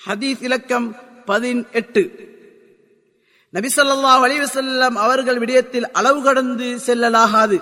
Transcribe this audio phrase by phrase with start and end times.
[0.00, 0.86] ஹதீஸ் இலக்கம்
[1.28, 2.02] பதினெட்டு
[3.52, 7.58] நபி ஸல்லல்லாஹு அலைஹி வஸல்லம் அவர்கள் விடயத்தில் அளவு கடந்து செல்லலாகாது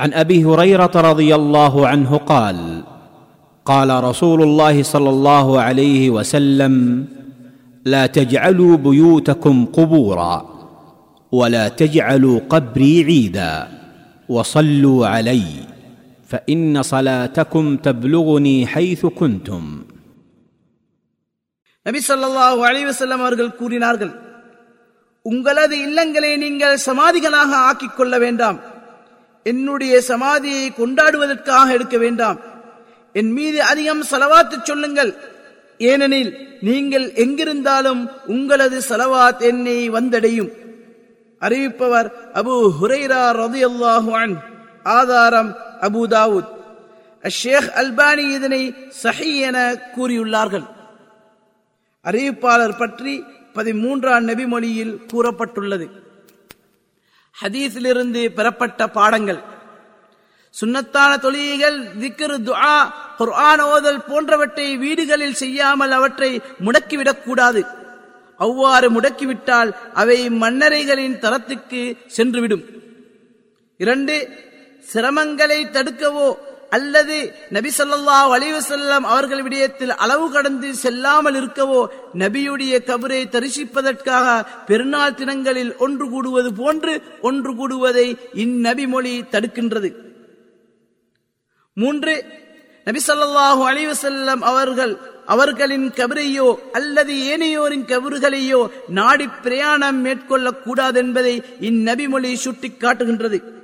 [0.00, 2.58] عن ابي هريره رضي الله عنه قال
[3.66, 6.74] قال رسول الله صلى الله عليه وسلم
[7.86, 10.34] لا تجعلوا بيوتكم قبورا
[11.32, 13.52] ولا تجعلوا قبري عيدا
[14.28, 15.46] وصلوا علي
[16.30, 19.62] فان صلاتكم تبلغني حيث كنتم
[21.87, 24.13] நபி சொல்லாஹு அலைஹி அவர்கள் கூறினார்கள்
[25.21, 28.59] உங்களது இல்லங்களை நீங்கள் சமாதிகளாக ஆக்கிக் கொள்ள வேண்டாம்.
[29.43, 32.37] என்னுடைய சமாதியை கொண்டாடுவதற்காக எடுக்க வேண்டாம்.
[33.19, 35.11] என் மீது அதிகம் செலவாத்து சொல்லுங்கள்.
[35.77, 38.01] ஏனெனில் நீங்கள் எங்கிருந்தாலும்
[38.35, 40.51] உங்களது செலவாத் என்னை வந்தடையும்.
[41.45, 42.07] அறிவிப்பவர்
[42.39, 44.33] அபு ஹுரைரா ரதி அல்லாஹுவன்
[44.83, 46.49] ஆதாரம் அபு தாவூத்.
[47.41, 48.63] ஷேக் அல்பானி இதனை
[49.03, 49.57] சஹி என
[49.95, 50.67] கூறியுள்ளார்கள்.
[52.07, 53.23] அறிவிப்பாளர் பற்றி
[53.55, 55.87] பதிமூன்றாம் நெபிமொழியில் கூறப்பட்டுள்ளது.
[57.41, 59.39] ஹதீஸிலிருந்து பெறப்பட்ட பாடங்கள்.
[60.61, 62.75] சுன்னத்தான தொழுகைகள் திக்ரு துஆ
[63.17, 67.65] குர்ஆன் ஓதல் போன்றவற்றை வீடுகளில் செய்யாமல் அவற்றை முடக்கிவிடக் கூடாது.
[68.37, 72.65] அவ்வாறு முடக்கிவிட்டால் அவை மன்னரைகளின் தரத்துக்கு சென்றுவிடும்.
[73.77, 74.15] இரண்டு
[74.93, 76.27] சிரமங்களை தடுக்கவோ
[76.69, 81.87] அல்லது நபி சொல்லா அலிவசல்லாம் அவர்கள் விடயத்தில் அளவு கடந்து செல்லாமல் இருக்கவோ
[82.17, 89.93] நபியுடைய கபரை தரிசிப்பதற்காக பெருநாள் தினங்களில் ஒன்று கூடுவது போன்று ஒன்று கூடுவதை இந்நபி மொழி தடுக்கின்றது.
[91.73, 92.25] மூன்று
[92.85, 102.07] நபி சொல்லாஹு அலிவசல்லம் அவர்கள் அவர்களின் கபரையோ அல்லது ஏனையோரின் கபறுகளையோ நாடி பிரயாணம் மேற்கொள்ளக் கூடாது என்பதை இந்நபி
[102.07, 103.56] மொழி சுட்டிக் காட்டுகின்றது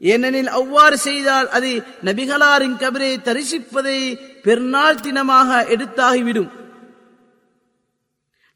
[0.00, 3.98] ஏனெனில் அவ்வாறு செய்தால் அது நபிகளாரின் கபரை தரிசிப்பதை
[4.42, 6.50] பெருநாள் தினமாக எடுத்தாகிவிடும்.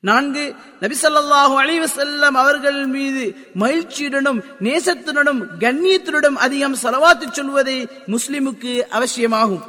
[0.01, 9.63] நான்கு நபிசல்லாஹு அலிவசல்லம் அவர்கள் மீது மகிழ்ச்சியுடனும் நேசத்துடனும் கண்ணியத்துடனும் அதிகம் செலவாத்து சொல்வதை முஸ்லிமுக்கு அவசியமாகும்.